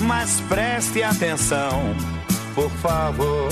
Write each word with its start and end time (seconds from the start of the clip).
Mas 0.00 0.40
preste 0.48 1.02
atenção, 1.02 1.94
por 2.54 2.70
favor. 2.70 3.48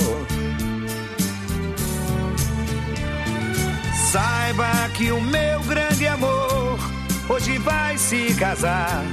Saiba 4.11 4.89
que 4.93 5.11
o 5.11 5.19
meu 5.19 5.61
grande 5.63 6.07
amor 6.07 6.79
hoje 7.27 7.57
vai 7.57 7.97
se 7.97 8.33
casar. 8.35 9.03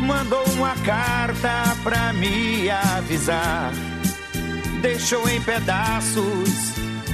Mandou 0.00 0.44
uma 0.54 0.74
carta 0.76 1.76
pra 1.82 2.12
me 2.12 2.70
avisar. 2.70 3.72
Deixou 4.80 5.28
em 5.28 5.40
pedaços 5.42 6.72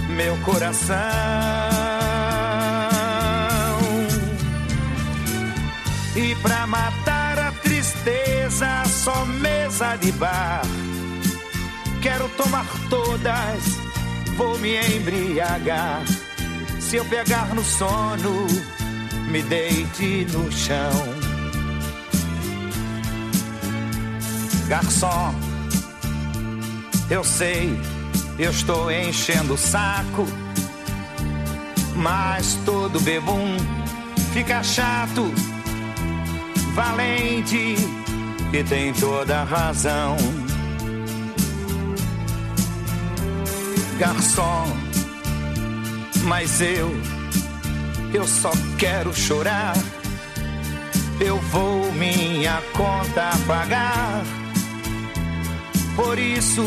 meu 0.09 0.37
coração. 0.39 0.97
E 6.17 6.35
pra 6.37 6.67
matar 6.67 7.08
só 9.09 9.25
mesa 9.25 9.97
de 9.97 10.13
bar. 10.13 10.61
Quero 12.03 12.29
tomar 12.37 12.67
todas, 12.91 13.63
vou 14.37 14.59
me 14.59 14.77
embriagar. 14.77 16.03
Se 16.79 16.97
eu 16.97 17.05
pegar 17.07 17.55
no 17.55 17.65
sono, 17.65 18.47
me 19.31 19.43
deite 19.43 20.27
no 20.31 20.53
chão. 20.53 20.93
Garçom, 24.69 25.35
eu 27.09 27.25
sei, 27.25 27.81
eu 28.39 28.51
estou 28.51 28.93
enchendo 28.93 29.55
o 29.55 29.59
saco, 29.59 30.27
mas 31.97 32.59
todo 32.67 33.01
bebum 33.01 33.57
fica 34.35 34.63
chato, 34.63 35.33
valente 36.75 37.98
e 38.53 38.65
tem 38.65 38.93
toda 38.93 39.45
razão. 39.45 40.17
Garçom, 43.99 44.67
mas 46.25 46.61
eu 46.61 47.19
eu 48.13 48.27
só 48.27 48.51
quero 48.79 49.15
chorar. 49.15 49.75
Eu 51.21 51.39
vou 51.39 51.93
minha 51.93 52.63
conta 52.73 53.31
pagar. 53.47 54.23
Por 55.97 56.19
isso 56.19 56.63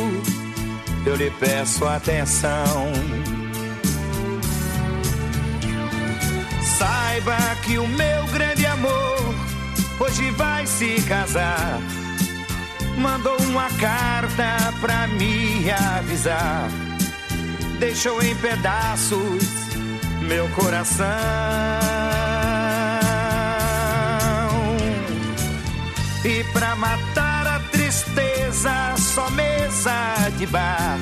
eu 1.06 1.16
lhe 1.16 1.32
peço 1.32 1.86
atenção. 1.86 2.92
Saiba 6.78 7.38
que 7.64 7.78
o 7.78 7.88
meu 7.88 8.26
grande 8.28 8.66
amor 8.66 9.36
hoje 10.00 10.30
vai 10.32 10.51
se 10.81 10.99
casar. 11.03 11.80
Mandou 12.97 13.39
uma 13.42 13.69
carta 13.80 14.73
pra 14.81 15.05
me 15.09 15.69
avisar. 15.69 16.67
Deixou 17.77 18.19
em 18.23 18.36
pedaços 18.37 19.43
meu 20.21 20.49
coração. 20.49 21.05
E 26.25 26.43
pra 26.52 26.75
matar 26.75 27.45
a 27.45 27.59
tristeza, 27.71 28.95
só 28.98 29.30
mesa 29.30 30.31
de 30.39 30.48
bar. 30.48 30.98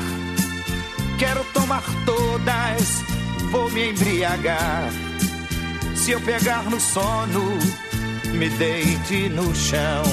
Quero 1.17 1.41
tomar 1.53 1.83
todas, 2.05 3.01
vou 3.49 3.71
me 3.71 3.91
embriagar. 3.91 4.89
Se 5.95 6.11
eu 6.11 6.19
pegar 6.19 6.63
no 6.63 6.81
sono, 6.81 7.57
me 8.33 8.49
deite 8.49 9.29
no 9.29 9.53
chão. 9.55 10.03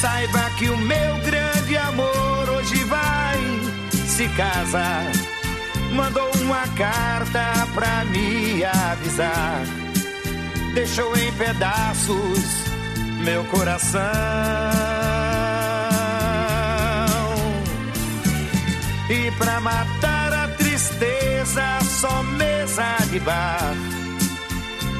Saiba 0.00 0.50
que 0.58 0.68
o 0.68 0.76
meu 0.76 1.18
grande 1.20 1.76
amor 1.76 2.48
hoje 2.50 2.84
vai 2.84 3.38
se 4.06 4.28
casa. 4.30 4.84
Mandou 5.92 6.30
uma 6.42 6.66
carta 6.76 7.66
pra 7.74 8.04
me 8.06 8.64
avisar. 8.64 9.62
Deixou 10.74 11.16
em 11.16 11.32
pedaços 11.32 12.64
meu 13.24 13.44
coração. 13.44 14.00
E 19.08 19.30
pra 19.32 19.60
matar 19.60 20.13
mesa 22.74 22.96
de 23.10 23.20
bar. 23.20 23.74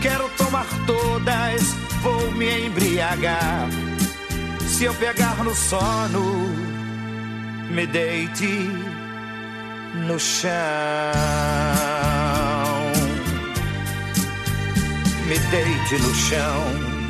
Quero 0.00 0.28
tomar 0.36 0.66
todas, 0.86 1.62
vou 2.02 2.30
me 2.32 2.66
embriagar. 2.66 3.68
Se 4.66 4.84
eu 4.84 4.94
pegar 4.94 5.42
no 5.42 5.54
sono, 5.54 6.48
me 7.70 7.86
deite 7.86 8.70
no 10.06 10.18
chão. 10.18 10.52
Me 15.26 15.38
deite 15.38 16.02
no 16.02 16.14
chão. 16.14 17.03